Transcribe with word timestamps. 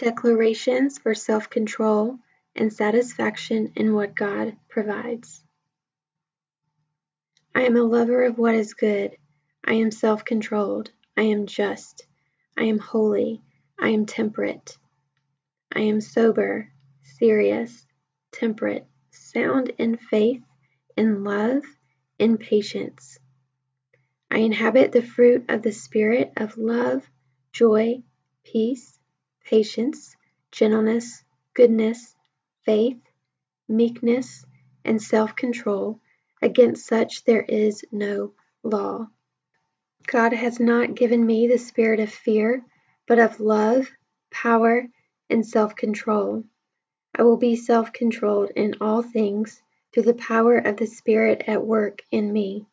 Declarations 0.00 0.96
for 0.96 1.14
self 1.14 1.50
control 1.50 2.18
and 2.56 2.72
satisfaction 2.72 3.70
in 3.76 3.92
what 3.92 4.14
God 4.14 4.56
provides. 4.66 5.44
I 7.54 7.64
am 7.64 7.76
a 7.76 7.82
lover 7.82 8.24
of 8.24 8.38
what 8.38 8.54
is 8.54 8.72
good. 8.72 9.18
I 9.62 9.74
am 9.74 9.90
self 9.90 10.24
controlled. 10.24 10.90
I 11.18 11.24
am 11.24 11.44
just. 11.44 12.06
I 12.56 12.64
am 12.64 12.78
holy. 12.78 13.42
I 13.78 13.90
am 13.90 14.06
temperate. 14.06 14.78
I 15.70 15.80
am 15.80 16.00
sober, 16.00 16.72
serious, 17.02 17.86
temperate, 18.32 18.86
sound 19.10 19.68
in 19.76 19.98
faith, 19.98 20.42
in 20.96 21.24
love, 21.24 21.64
in 22.18 22.38
patience. 22.38 23.18
I 24.30 24.38
inhabit 24.38 24.92
the 24.92 25.02
fruit 25.02 25.44
of 25.50 25.60
the 25.60 25.72
Spirit 25.72 26.32
of 26.38 26.56
love, 26.56 27.06
joy, 27.52 28.02
peace, 28.44 28.98
patience, 29.50 30.16
gentleness, 30.52 31.24
goodness, 31.54 32.14
faith, 32.64 33.00
meekness, 33.68 34.46
and 34.84 35.02
self 35.02 35.34
control. 35.34 35.98
Against 36.40 36.86
such 36.86 37.24
there 37.24 37.42
is 37.42 37.84
no 37.90 38.32
law. 38.62 39.08
God 40.06 40.32
has 40.32 40.60
not 40.60 40.94
given 40.94 41.26
me 41.26 41.48
the 41.48 41.58
spirit 41.58 41.98
of 41.98 42.12
fear, 42.12 42.64
but 43.08 43.18
of 43.18 43.40
love, 43.40 43.90
power, 44.30 44.86
and 45.28 45.44
self 45.44 45.74
control. 45.74 46.44
I 47.12 47.24
will 47.24 47.36
be 47.36 47.56
self 47.56 47.92
controlled 47.92 48.52
in 48.54 48.76
all 48.80 49.02
things 49.02 49.60
through 49.92 50.04
the 50.04 50.14
power 50.14 50.58
of 50.58 50.76
the 50.76 50.86
Spirit 50.86 51.42
at 51.48 51.66
work 51.66 52.02
in 52.12 52.32
me. 52.32 52.66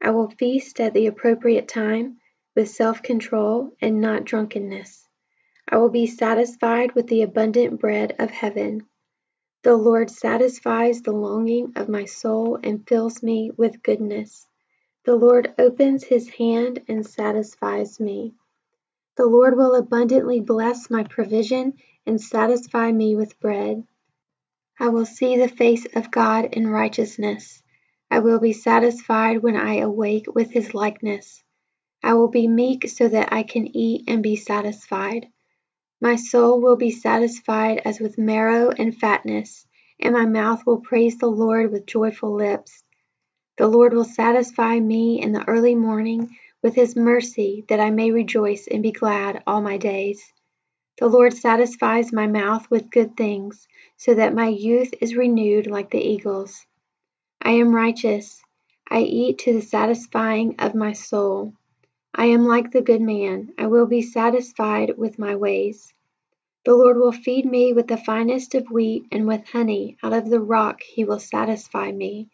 I 0.00 0.08
will 0.10 0.30
feast 0.30 0.80
at 0.80 0.94
the 0.94 1.06
appropriate 1.06 1.68
time 1.68 2.18
with 2.54 2.70
self 2.70 3.02
control 3.02 3.72
and 3.82 4.00
not 4.00 4.24
drunkenness. 4.24 5.05
I 5.68 5.78
will 5.78 5.90
be 5.90 6.06
satisfied 6.06 6.94
with 6.94 7.08
the 7.08 7.22
abundant 7.22 7.80
bread 7.80 8.14
of 8.18 8.30
heaven. 8.30 8.86
The 9.62 9.76
Lord 9.76 10.10
satisfies 10.10 11.02
the 11.02 11.12
longing 11.12 11.72
of 11.74 11.88
my 11.88 12.04
soul 12.04 12.58
and 12.62 12.86
fills 12.86 13.22
me 13.22 13.50
with 13.56 13.82
goodness. 13.82 14.46
The 15.04 15.16
Lord 15.16 15.54
opens 15.58 16.04
his 16.04 16.28
hand 16.28 16.84
and 16.86 17.04
satisfies 17.04 17.98
me. 17.98 18.34
The 19.16 19.26
Lord 19.26 19.56
will 19.56 19.74
abundantly 19.74 20.40
bless 20.40 20.88
my 20.88 21.02
provision 21.02 21.74
and 22.06 22.20
satisfy 22.20 22.92
me 22.92 23.16
with 23.16 23.40
bread. 23.40 23.82
I 24.78 24.90
will 24.90 25.06
see 25.06 25.36
the 25.36 25.48
face 25.48 25.86
of 25.96 26.10
God 26.10 26.50
in 26.52 26.68
righteousness. 26.68 27.62
I 28.10 28.20
will 28.20 28.38
be 28.38 28.52
satisfied 28.52 29.42
when 29.42 29.56
I 29.56 29.78
awake 29.78 30.26
with 30.32 30.52
his 30.52 30.74
likeness. 30.74 31.42
I 32.02 32.14
will 32.14 32.28
be 32.28 32.46
meek 32.46 32.88
so 32.88 33.08
that 33.08 33.32
I 33.32 33.42
can 33.42 33.76
eat 33.76 34.04
and 34.06 34.22
be 34.22 34.36
satisfied. 34.36 35.26
My 36.00 36.16
soul 36.16 36.60
will 36.60 36.76
be 36.76 36.90
satisfied 36.90 37.80
as 37.84 38.00
with 38.00 38.18
marrow 38.18 38.70
and 38.70 38.94
fatness, 38.94 39.66
and 39.98 40.12
my 40.12 40.26
mouth 40.26 40.66
will 40.66 40.80
praise 40.80 41.16
the 41.16 41.30
Lord 41.30 41.72
with 41.72 41.86
joyful 41.86 42.34
lips. 42.34 42.84
The 43.56 43.66
Lord 43.66 43.94
will 43.94 44.04
satisfy 44.04 44.78
me 44.78 45.22
in 45.22 45.32
the 45.32 45.48
early 45.48 45.74
morning 45.74 46.36
with 46.62 46.74
his 46.74 46.96
mercy, 46.96 47.64
that 47.68 47.80
I 47.80 47.88
may 47.88 48.10
rejoice 48.10 48.66
and 48.66 48.82
be 48.82 48.92
glad 48.92 49.42
all 49.46 49.62
my 49.62 49.78
days. 49.78 50.22
The 50.98 51.08
Lord 51.08 51.32
satisfies 51.32 52.12
my 52.12 52.26
mouth 52.26 52.70
with 52.70 52.90
good 52.90 53.16
things, 53.16 53.66
so 53.96 54.12
that 54.14 54.34
my 54.34 54.48
youth 54.48 54.92
is 55.00 55.16
renewed 55.16 55.66
like 55.66 55.90
the 55.90 56.06
eagles. 56.06 56.66
I 57.40 57.52
am 57.52 57.74
righteous. 57.74 58.42
I 58.90 59.00
eat 59.00 59.38
to 59.38 59.54
the 59.54 59.62
satisfying 59.62 60.56
of 60.58 60.74
my 60.74 60.92
soul. 60.92 61.54
I 62.18 62.26
am 62.26 62.46
like 62.46 62.72
the 62.72 62.80
good 62.80 63.02
man. 63.02 63.52
I 63.58 63.66
will 63.66 63.84
be 63.84 64.00
satisfied 64.00 64.96
with 64.96 65.18
my 65.18 65.36
ways. 65.36 65.92
The 66.64 66.74
Lord 66.74 66.96
will 66.96 67.12
feed 67.12 67.44
me 67.44 67.74
with 67.74 67.88
the 67.88 67.98
finest 67.98 68.54
of 68.54 68.70
wheat, 68.70 69.04
and 69.12 69.26
with 69.26 69.46
honey 69.46 69.98
out 70.02 70.14
of 70.14 70.30
the 70.30 70.40
rock 70.40 70.80
he 70.82 71.04
will 71.04 71.18
satisfy 71.18 71.92
me. 71.92 72.30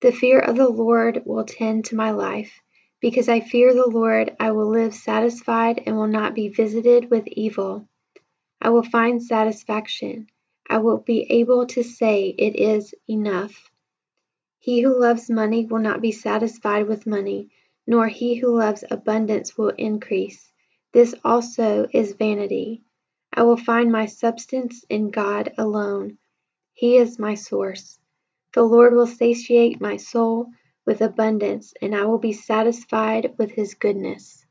The 0.00 0.10
fear 0.10 0.40
of 0.40 0.56
the 0.56 0.68
Lord 0.68 1.22
will 1.24 1.44
tend 1.44 1.84
to 1.84 1.96
my 1.96 2.10
life. 2.10 2.60
Because 3.00 3.28
I 3.28 3.38
fear 3.38 3.72
the 3.72 3.88
Lord, 3.88 4.34
I 4.40 4.50
will 4.50 4.68
live 4.68 4.92
satisfied 4.92 5.80
and 5.86 5.96
will 5.96 6.08
not 6.08 6.34
be 6.34 6.48
visited 6.48 7.10
with 7.10 7.28
evil. 7.28 7.88
I 8.60 8.70
will 8.70 8.82
find 8.82 9.22
satisfaction. 9.22 10.26
I 10.68 10.78
will 10.78 10.98
be 10.98 11.30
able 11.30 11.68
to 11.68 11.84
say, 11.84 12.34
It 12.36 12.56
is 12.56 12.92
enough. 13.08 13.70
He 14.58 14.80
who 14.80 14.98
loves 14.98 15.30
money 15.30 15.64
will 15.64 15.78
not 15.78 16.00
be 16.00 16.10
satisfied 16.10 16.88
with 16.88 17.06
money, 17.06 17.50
nor 17.86 18.08
he 18.08 18.34
who 18.34 18.58
loves 18.58 18.84
abundance 18.90 19.56
will 19.56 19.70
increase. 19.70 20.52
This 20.92 21.14
also 21.24 21.86
is 21.92 22.14
vanity. 22.14 22.82
I 23.32 23.42
will 23.42 23.56
find 23.56 23.90
my 23.90 24.06
substance 24.06 24.84
in 24.88 25.10
God 25.10 25.52
alone. 25.58 26.18
He 26.72 26.96
is 26.96 27.18
my 27.18 27.34
source. 27.34 27.98
The 28.54 28.62
Lord 28.62 28.94
will 28.94 29.06
satiate 29.06 29.80
my 29.80 29.96
soul 29.96 30.46
with 30.86 31.00
abundance, 31.00 31.74
and 31.82 31.94
I 31.94 32.04
will 32.04 32.18
be 32.18 32.32
satisfied 32.32 33.34
with 33.38 33.50
his 33.50 33.74
goodness. 33.74 34.43